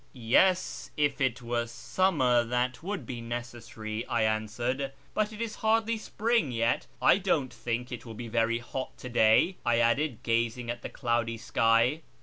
"Yes, 0.13 0.89
if 0.97 1.21
it 1.21 1.43
were 1.43 1.67
summer 1.67 2.43
that 2.43 2.81
would 2.81 3.05
be 3.05 3.21
necessary," 3.21 4.03
I 4.07 4.23
answered," 4.23 4.93
but 5.13 5.31
it 5.31 5.39
is 5.39 5.57
hardly 5.61 5.99
spring 5.99 6.51
yet. 6.51 6.87
I 6.99 7.19
don't 7.19 7.53
think 7.53 7.91
it 7.91 8.03
will 8.03 8.15
be 8.15 8.27
very 8.27 8.57
hot 8.57 8.97
to 8.97 9.09
day," 9.09 9.57
I 9.63 9.77
added, 9.77 10.23
gazing 10.23 10.71
at 10.71 10.81
the 10.81 10.89
cloudy 10.89 11.37
sky. 11.37 12.01